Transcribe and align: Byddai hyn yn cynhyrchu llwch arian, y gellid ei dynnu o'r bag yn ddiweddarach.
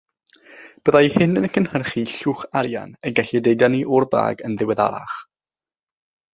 Byddai 0.87 1.11
hyn 1.15 1.41
yn 1.41 1.45
cynhyrchu 1.57 2.03
llwch 2.13 2.41
arian, 2.63 2.97
y 3.09 3.13
gellid 3.21 3.53
ei 3.53 3.61
dynnu 3.65 3.85
o'r 3.99 4.11
bag 4.17 4.45
yn 4.49 4.59
ddiweddarach. 4.59 5.23